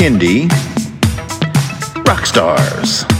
[0.00, 0.48] Kindy.
[2.08, 3.19] Rock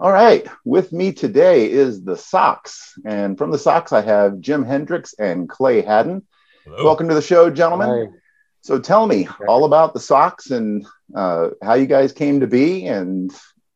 [0.00, 4.64] All right, with me today is the SOKS, and from the SOKS I have Jim
[4.64, 6.24] Hendrix and Clay Haddon.
[6.64, 6.84] Hello.
[6.84, 8.12] Welcome to the show, gentlemen.
[8.12, 8.18] Hi.
[8.60, 12.86] So tell me all about the SOKS and uh, how you guys came to be
[12.86, 13.32] and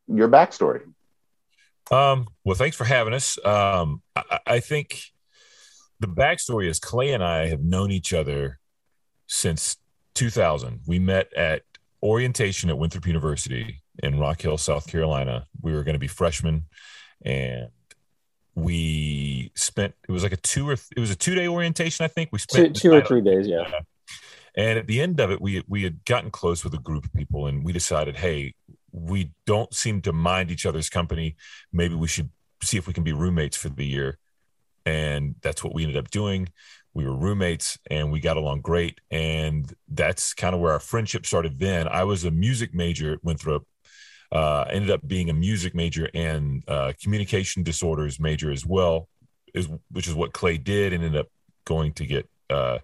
[0.07, 0.83] your backstory.
[1.91, 3.37] Um, well, thanks for having us.
[3.45, 5.03] Um, I, I think
[5.99, 8.61] the backstory is Clay and I have known each other
[9.27, 9.77] since
[10.15, 10.83] 2000.
[10.87, 11.63] We met at
[12.01, 15.47] orientation at Winthrop University in Rock Hill, South Carolina.
[15.61, 16.65] We were going to be freshmen,
[17.25, 17.69] and
[18.55, 19.95] we spent.
[20.09, 22.05] It was like a two or it was a two day orientation.
[22.05, 23.71] I think we Two, spent two or three days, yeah.
[24.55, 27.13] And at the end of it, we we had gotten close with a group of
[27.13, 28.55] people, and we decided, hey,
[28.93, 31.37] we don't seem to mind each other's company.
[31.73, 32.31] Maybe we should
[32.63, 34.19] see if we can be roommates for the year.
[34.85, 36.49] And that's what we ended up doing.
[36.93, 39.01] We were roommates, and we got along great.
[39.11, 41.59] And that's kind of where our friendship started.
[41.59, 43.65] Then I was a music major at Winthrop.
[44.33, 49.07] Uh, ended up being a music major and uh, communication disorders major as well,
[49.55, 50.93] is which is what Clay did.
[50.95, 51.29] And ended up
[51.67, 52.29] going to get.
[52.51, 52.79] Uh,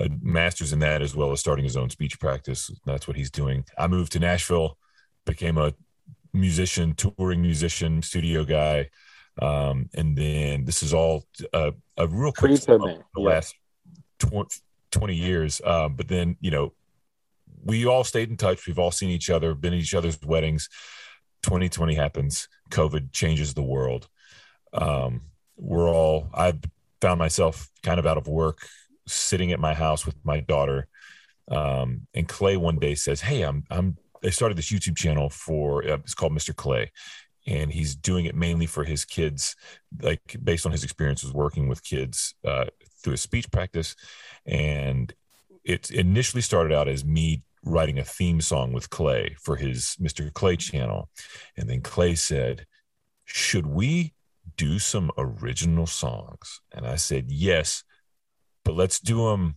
[0.00, 2.70] a master's in that as well as starting his own speech practice.
[2.86, 3.64] That's what he's doing.
[3.76, 4.78] I moved to Nashville,
[5.26, 5.74] became a
[6.32, 8.90] musician, touring musician, studio guy.
[9.42, 13.04] Um, and then this is all a, a real quick Pretty sum good, of man.
[13.16, 13.28] the Yeah.
[13.28, 13.54] last
[14.20, 14.60] tw-
[14.92, 15.60] 20 years.
[15.64, 16.74] Um, but then, you know,
[17.64, 18.66] we all stayed in touch.
[18.66, 20.68] We've all seen each other, been at each other's weddings.
[21.42, 22.48] 2020 happens.
[22.70, 24.08] COVID changes the world.
[24.72, 25.22] Um,
[25.56, 26.60] we're all, I've
[27.00, 28.66] found myself kind of out of work,
[29.06, 30.88] sitting at my house with my daughter.
[31.50, 35.84] Um, and Clay one day says, Hey, I'm, I'm, I started this YouTube channel for,
[35.84, 36.54] uh, it's called Mr.
[36.54, 36.90] Clay.
[37.46, 39.56] And he's doing it mainly for his kids,
[40.02, 42.66] like based on his experiences working with kids uh,
[43.02, 43.96] through his speech practice.
[44.44, 45.14] And
[45.64, 50.32] it initially started out as me writing a theme song with Clay for his Mr.
[50.32, 51.08] Clay channel.
[51.56, 52.66] And then Clay said,
[53.24, 54.14] Should we
[54.56, 56.60] do some original songs?
[56.72, 57.84] And I said, Yes,
[58.64, 59.56] but let's do them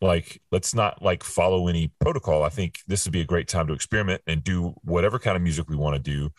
[0.00, 2.42] like, let's not like follow any protocol.
[2.42, 5.42] I think this would be a great time to experiment and do whatever kind of
[5.42, 6.30] music we want to do.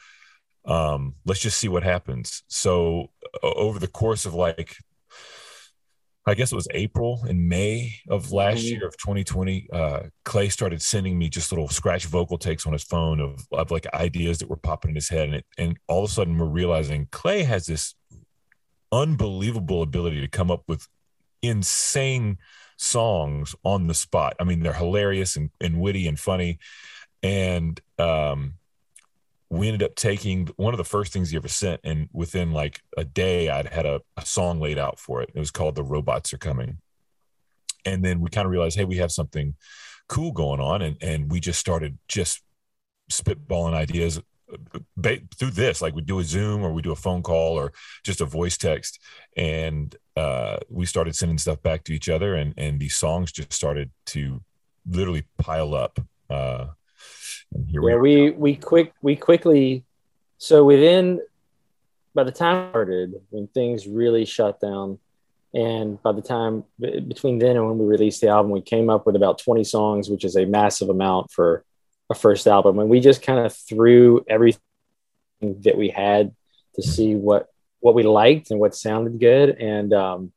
[0.72, 2.44] Um, let's just see what happens.
[2.48, 4.76] So, over the course of like
[6.28, 8.70] I guess it was April and May of last Mhm.
[8.72, 9.70] year of 2020.
[9.72, 13.72] Uh, Clay started sending me just little scratch vocal takes on his phone of, of
[13.72, 16.38] like ideas that were popping in his head, and it, and all of a sudden
[16.38, 17.96] we're realizing Clay has this
[18.92, 20.88] unbelievable ability to come up with
[21.42, 22.38] insane
[22.76, 24.36] songs on the spot.
[24.40, 26.60] I mean, they're hilarious and, and witty and funny,
[27.24, 28.56] and um,
[29.50, 32.82] we ended up taking one of the first things he ever sent, and within like
[32.98, 35.32] a day, I'd had a, a song laid out for it.
[35.34, 36.80] It was called "The Robots Are Coming,"
[37.86, 39.56] and then we kind of realized, hey, we have something
[40.08, 42.42] cool going on, and and we just started just
[43.10, 44.20] spitballing ideas
[44.52, 45.82] uh, through this.
[45.82, 47.72] Like we do a Zoom or we do a phone call or
[48.04, 49.00] just a voice text,
[49.38, 53.54] and uh, we started sending stuff back to each other, and and these songs just
[53.54, 54.42] started to
[54.90, 56.00] literally pile up.
[56.30, 56.68] Uh,
[57.54, 58.02] and here we Yeah, are.
[58.02, 59.84] we we quick we quickly
[60.38, 61.22] so within
[62.14, 65.00] by the time started when things really shut down
[65.54, 69.06] and by the time between then and when we released the album we came up
[69.06, 71.64] with about 20 songs which is a massive amount for
[72.10, 74.62] a first album and we just kind of threw everything
[75.42, 76.34] that we had
[76.76, 77.48] to see what
[77.80, 80.32] what we liked and what sounded good and um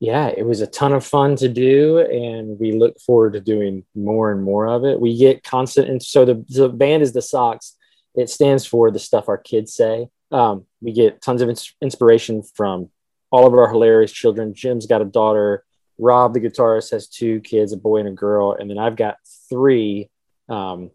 [0.00, 3.84] yeah, it was a ton of fun to do, and we look forward to doing
[3.94, 5.00] more and more of it.
[5.00, 7.76] We get constant, and so the, the band is the SOKS.
[8.14, 10.08] It stands for the stuff our kids say.
[10.30, 12.90] Um, we get tons of ins- inspiration from
[13.30, 14.54] all of our hilarious children.
[14.54, 15.64] Jim's got a daughter.
[15.98, 19.16] Rob, the guitarist, has two kids, a boy and a girl, and then I've got
[19.48, 20.10] three,
[20.48, 20.90] um,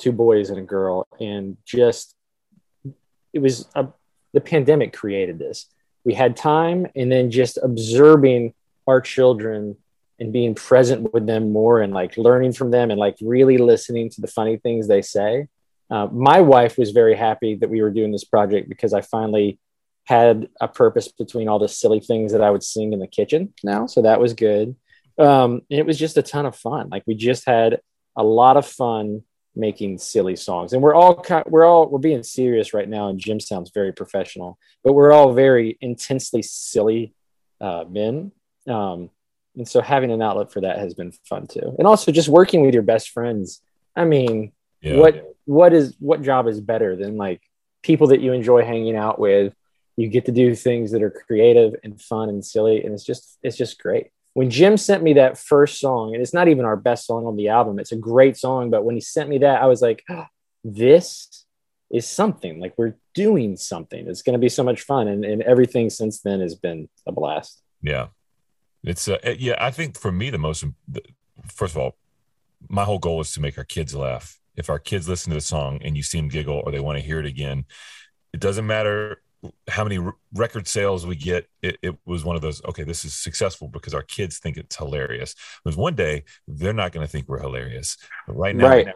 [0.00, 2.14] two boys and a girl, and just
[3.32, 3.86] it was a,
[4.32, 5.66] the pandemic created this
[6.04, 8.54] we had time and then just observing
[8.86, 9.76] our children
[10.18, 14.10] and being present with them more and like learning from them and like really listening
[14.10, 15.48] to the funny things they say.
[15.90, 19.58] Uh, my wife was very happy that we were doing this project because I finally
[20.04, 23.54] had a purpose between all the silly things that I would sing in the kitchen
[23.64, 23.86] now.
[23.86, 24.76] So that was good.
[25.18, 26.88] Um, and it was just a ton of fun.
[26.90, 27.80] Like we just had
[28.16, 29.22] a lot of fun
[29.54, 30.72] making silly songs.
[30.72, 33.92] And we're all kind we're all we're being serious right now and jim sounds very
[33.92, 37.14] professional but we're all very intensely silly
[37.60, 38.32] uh, men.
[38.68, 39.10] Um,
[39.56, 41.74] and so having an outlet for that has been fun too.
[41.78, 43.60] And also just working with your best friends.
[43.96, 44.96] I mean yeah.
[44.96, 47.42] what what is what job is better than like
[47.82, 49.54] people that you enjoy hanging out with?
[49.96, 53.38] You get to do things that are creative and fun and silly and it's just
[53.42, 56.76] it's just great when Jim sent me that first song, and it's not even our
[56.76, 58.70] best song on the album, it's a great song.
[58.70, 60.26] But when he sent me that, I was like, oh,
[60.62, 61.44] this
[61.92, 62.60] is something.
[62.60, 64.06] Like we're doing something.
[64.06, 65.08] It's going to be so much fun.
[65.08, 67.60] And, and everything since then has been a blast.
[67.82, 68.08] Yeah.
[68.84, 70.64] It's, uh, yeah, I think for me, the most,
[71.52, 71.96] first of all,
[72.68, 74.38] my whole goal is to make our kids laugh.
[74.54, 76.98] If our kids listen to the song and you see them giggle or they want
[76.98, 77.64] to hear it again,
[78.32, 79.22] it doesn't matter
[79.68, 79.98] how many
[80.34, 83.94] record sales we get it, it, was one of those okay this is successful because
[83.94, 85.34] our kids think it's hilarious.
[85.64, 87.96] Because one day they're not going to think we're hilarious.
[88.26, 88.88] But right now right.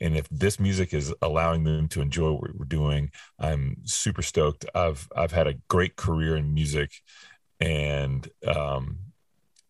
[0.00, 4.64] and if this music is allowing them to enjoy what we're doing i'm super stoked.
[4.74, 6.92] I've i've had a great career in music
[7.60, 8.98] and um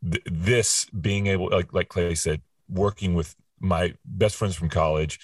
[0.08, 5.20] th- this being able like like clay said working with my best friends from college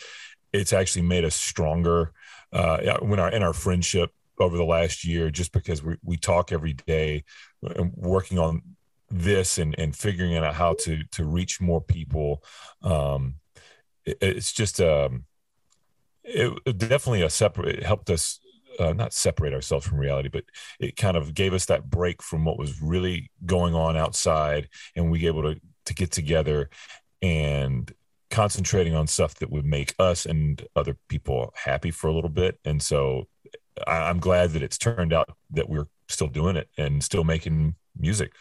[0.53, 2.13] it's actually made us stronger
[2.53, 6.53] uh, when our in our friendship over the last year just because we, we talk
[6.53, 7.25] every day
[7.63, 8.63] and working on
[9.11, 12.43] this and, and figuring out how to to reach more people.
[12.83, 13.37] Um
[14.05, 15.25] it, it's just um
[16.25, 18.41] it, it, definitely a separate it helped us
[18.79, 20.45] uh, not separate ourselves from reality but
[20.79, 25.11] it kind of gave us that break from what was really going on outside and
[25.11, 26.69] we were able to to get together
[27.23, 27.93] and
[28.31, 32.59] concentrating on stuff that would make us and other people happy for a little bit.
[32.65, 33.27] And so
[33.87, 37.75] I, am glad that it's turned out that we're still doing it and still making
[37.97, 38.33] music.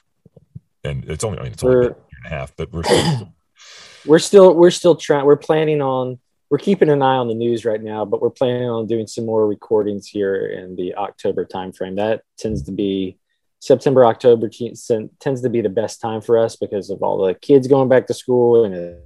[0.83, 3.33] And it's only, I mean, it's only a year and a half, but we're still,
[4.05, 6.19] we're still, we're still trying, we're planning on,
[6.49, 9.25] we're keeping an eye on the news right now, but we're planning on doing some
[9.25, 11.97] more recordings here in the October timeframe.
[11.97, 13.17] That tends to be
[13.59, 17.67] September, October tends to be the best time for us because of all the kids
[17.67, 18.99] going back to school and uh,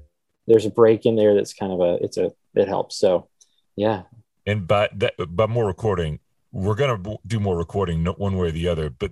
[0.46, 2.98] there's a break in there that's kind of a, it's a, it helps.
[2.98, 3.30] So
[3.76, 4.04] yeah,
[4.46, 6.20] and by that by more recording
[6.52, 9.12] we're going to do more recording one way or the other but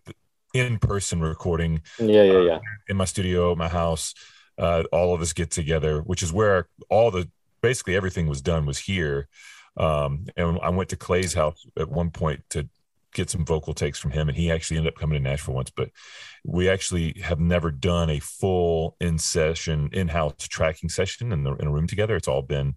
[0.53, 2.55] in-person recording yeah yeah yeah.
[2.55, 4.13] uh, in my studio my house
[4.57, 7.29] uh, all of us get together which is where all the
[7.61, 9.27] basically everything was done was here.
[9.77, 12.67] Um, and i went to clay's house at one point to
[13.13, 15.71] get some vocal takes from him and he actually ended up coming to nashville once
[15.71, 15.89] but
[16.43, 21.67] we actually have never done a full in session in-house tracking session in, the, in
[21.67, 22.15] a room together.
[22.15, 22.75] It's all been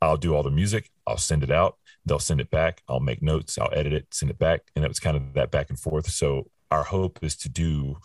[0.00, 3.22] i'll do all the music i'll send it out they'll send it back i'll make
[3.22, 5.78] notes i'll edit it send it back and it was kind of that back and
[5.78, 7.96] forth so our hope is to do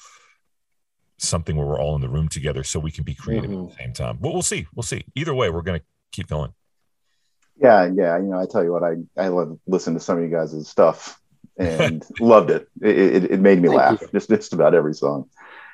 [1.18, 3.66] something where we're all in the room together so we can be creative mm-hmm.
[3.66, 6.28] at the same time but we'll see we'll see either way we're going to keep
[6.28, 6.54] going
[7.60, 10.24] yeah yeah you know i tell you what i i love listen to some of
[10.24, 11.20] you guys' stuff
[11.58, 12.68] and loved it.
[12.82, 12.98] it.
[12.98, 14.10] it it made me Thank laugh you.
[14.14, 15.28] just just about every song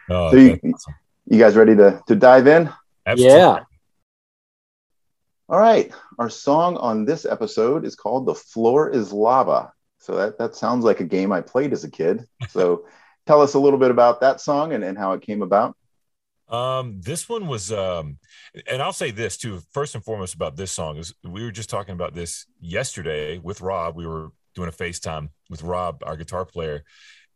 [0.09, 0.95] oh, so you, awesome.
[1.25, 2.69] you guys ready to to dive in
[3.05, 3.37] Absolutely.
[3.37, 3.59] yeah
[5.53, 5.93] all right.
[6.17, 9.71] Our song on this episode is called The Floor is Lava.
[9.99, 12.25] So that, that sounds like a game I played as a kid.
[12.49, 12.87] So
[13.27, 15.77] tell us a little bit about that song and, and how it came about.
[16.49, 18.17] Um, this one was, um,
[18.65, 19.61] and I'll say this too.
[19.73, 23.61] First and foremost about this song is we were just talking about this yesterday with
[23.61, 23.95] Rob.
[23.95, 26.83] We were doing a FaceTime with Rob, our guitar player,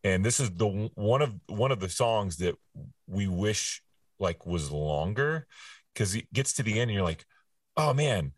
[0.04, 2.56] and this is the one of one of the songs that
[3.06, 3.84] we wish
[4.20, 5.46] like was longer
[5.94, 7.26] because it gets to the end and you're like,
[7.78, 8.34] oh man,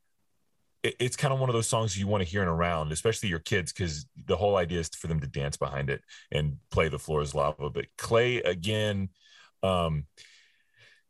[0.83, 2.91] it, it's kind of one of those songs you want to hear in a round,
[2.91, 6.57] especially your kids, because the whole idea is for them to dance behind it and
[6.71, 7.69] play the floor is lava.
[7.69, 9.09] But Clay again
[9.63, 10.05] um,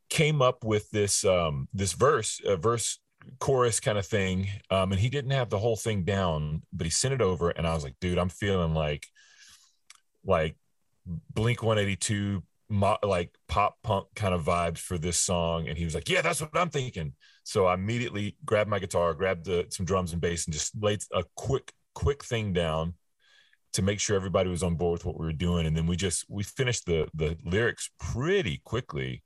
[0.09, 2.99] came up with this um, this verse, a verse
[3.39, 6.91] chorus kind of thing, um, and he didn't have the whole thing down, but he
[6.91, 9.05] sent it over, and I was like, dude, I'm feeling like
[10.25, 10.55] like
[11.33, 15.95] Blink 182 mo- like pop punk kind of vibes for this song, and he was
[15.95, 17.13] like, "Yeah, that's what I'm thinking."
[17.49, 20.99] So I immediately grabbed my guitar, grabbed the, some drums and bass, and just laid
[21.11, 22.93] a quick quick thing down
[23.73, 25.65] to make sure everybody was on board with what we were doing.
[25.65, 29.23] And then we just we finished the the lyrics pretty quickly.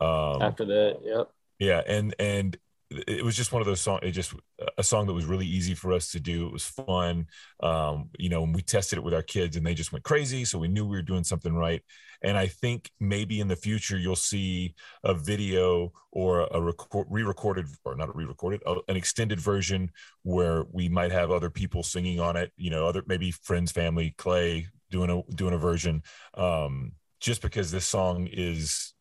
[0.00, 1.28] Um, After that, yep.
[1.58, 2.56] Yeah, and and
[2.90, 4.00] it was just one of those songs.
[4.02, 4.32] It just
[4.78, 6.46] a song that was really easy for us to do.
[6.46, 7.26] It was fun.
[7.60, 10.44] Um, you know, and we tested it with our kids, and they just went crazy.
[10.44, 11.82] So we knew we were doing something right.
[12.22, 14.74] And I think maybe in the future you'll see
[15.04, 19.90] a video or a record, re-recorded, or not a re-recorded, an extended version
[20.22, 22.52] where we might have other people singing on it.
[22.56, 26.02] You know, other maybe friends, family, Clay doing a doing a version.
[26.34, 28.94] Um, just because this song is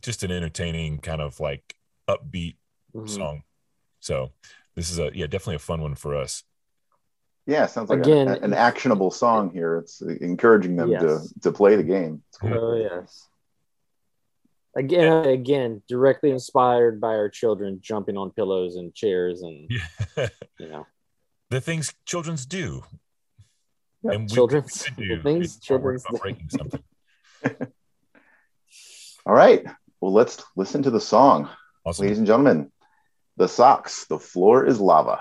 [0.00, 1.76] just an entertaining kind of like
[2.08, 2.56] upbeat
[2.94, 3.06] mm-hmm.
[3.06, 3.42] song.
[4.00, 4.30] So
[4.74, 6.42] this is a yeah, definitely a fun one for us.
[7.46, 9.78] Yeah, sounds like Again, a, an actionable song here.
[9.78, 11.02] It's encouraging them yes.
[11.02, 12.22] to to play the game.
[12.40, 12.58] Cool.
[12.58, 13.28] Oh yes.
[14.74, 20.28] Again, again, directly inspired by our children jumping on pillows and chairs and yeah.
[20.58, 20.86] you know
[21.50, 22.84] the things children's do.
[24.04, 24.14] Yep.
[24.14, 26.82] And children's do the things children's breaking something.
[29.26, 29.64] All right.
[30.00, 31.48] Well, let's listen to the song.
[31.84, 32.02] Awesome.
[32.02, 32.72] Ladies and gentlemen,
[33.36, 35.20] the SOKS, the floor is lava.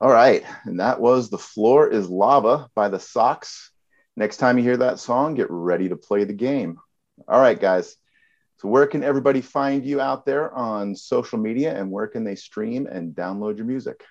[0.00, 3.70] That was The Floor is Lava by the SOKS.
[4.16, 6.78] Next time you hear that song, get ready to play the game.
[7.26, 7.96] All right, guys.
[8.58, 12.36] So, where can everybody find you out there on social media and where can they
[12.36, 14.02] stream and download your music?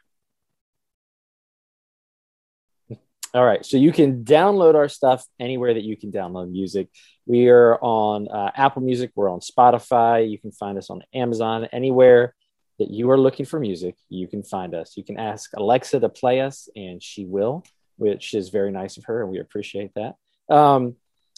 [3.34, 3.66] All right.
[3.66, 6.90] So, you can download our stuff anywhere that you can download music.
[7.26, 10.30] We are on uh, Apple Music, we're on Spotify.
[10.30, 12.34] You can find us on Amazon, anywhere
[12.80, 14.96] that you are looking for music, you can find us.
[14.96, 17.64] You can ask Alexa to play us, and she will,
[17.98, 20.16] which is very nice of her, and we appreciate that.
[20.54, 20.96] Um,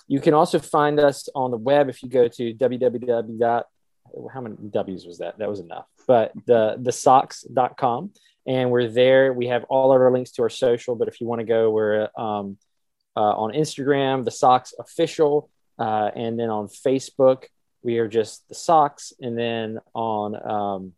[0.08, 3.64] you can also find us on the web if you go to www.
[4.34, 5.38] How many W's was that?
[5.38, 5.86] That was enough.
[6.08, 8.12] But the thesoks.com,
[8.48, 9.32] and we're there.
[9.32, 10.96] We have all of our links to our social.
[10.96, 12.58] But if you want to go, we're um,
[13.16, 17.44] uh, on Instagram, the soks official, uh, and then on Facebook,
[17.84, 19.14] we are just the SOKS.
[19.22, 20.94] and then on um,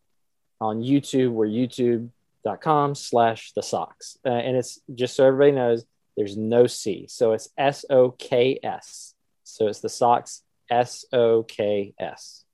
[0.62, 1.32] on YouTube.
[1.32, 4.18] We're youtube.com slash the SOKS.
[4.26, 7.08] Uh, and it's just so everybody knows there's no C.
[7.10, 9.16] So it's S O K S.
[9.44, 12.46] So it's the SOKS S O K S.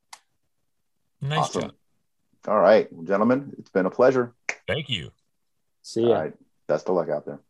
[1.21, 1.61] Nice awesome.
[1.61, 1.71] job.
[2.47, 4.33] All right, gentlemen, it's been a pleasure.
[4.67, 5.11] Thank you.
[5.81, 6.07] See you.
[6.07, 6.33] All right.
[6.67, 7.41] Best of luck out there.